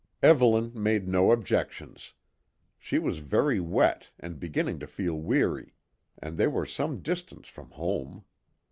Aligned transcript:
Evelyn 0.23 0.71
made 0.73 1.07
no 1.07 1.31
objections. 1.31 2.13
She 2.79 2.97
was 2.97 3.19
very 3.19 3.59
wet 3.59 4.09
and 4.19 4.39
beginning 4.39 4.79
to 4.79 4.87
feel 4.87 5.13
weary, 5.13 5.75
and 6.17 6.37
they 6.39 6.47
were 6.47 6.65
some 6.65 7.01
distance 7.03 7.47
from 7.47 7.69
home. 7.69 8.23